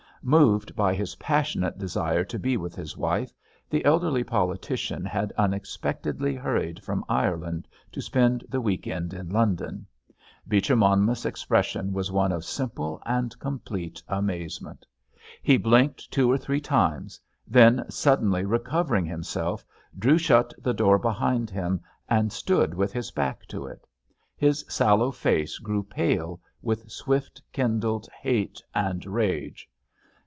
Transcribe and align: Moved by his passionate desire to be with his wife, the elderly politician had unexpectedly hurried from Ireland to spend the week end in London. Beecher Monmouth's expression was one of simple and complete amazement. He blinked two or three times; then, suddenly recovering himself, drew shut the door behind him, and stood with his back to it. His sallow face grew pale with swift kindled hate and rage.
Moved 0.23 0.75
by 0.75 0.93
his 0.93 1.15
passionate 1.15 1.79
desire 1.79 2.23
to 2.25 2.37
be 2.37 2.55
with 2.55 2.75
his 2.75 2.95
wife, 2.95 3.33
the 3.71 3.83
elderly 3.83 4.23
politician 4.23 5.03
had 5.03 5.31
unexpectedly 5.35 6.35
hurried 6.35 6.83
from 6.83 7.03
Ireland 7.09 7.67
to 7.91 8.01
spend 8.03 8.43
the 8.47 8.61
week 8.61 8.85
end 8.85 9.15
in 9.15 9.29
London. 9.29 9.87
Beecher 10.47 10.75
Monmouth's 10.75 11.25
expression 11.25 11.91
was 11.91 12.11
one 12.11 12.31
of 12.31 12.45
simple 12.45 13.01
and 13.03 13.35
complete 13.39 14.03
amazement. 14.07 14.85
He 15.41 15.57
blinked 15.57 16.11
two 16.11 16.29
or 16.31 16.37
three 16.37 16.61
times; 16.61 17.19
then, 17.47 17.83
suddenly 17.89 18.45
recovering 18.45 19.07
himself, 19.07 19.65
drew 19.97 20.19
shut 20.19 20.53
the 20.59 20.75
door 20.75 20.99
behind 20.99 21.49
him, 21.49 21.81
and 22.07 22.31
stood 22.31 22.75
with 22.75 22.93
his 22.93 23.09
back 23.09 23.47
to 23.47 23.65
it. 23.65 23.87
His 24.37 24.63
sallow 24.69 25.09
face 25.09 25.57
grew 25.57 25.81
pale 25.81 26.39
with 26.61 26.91
swift 26.91 27.41
kindled 27.51 28.07
hate 28.21 28.61
and 28.75 29.03
rage. 29.07 29.67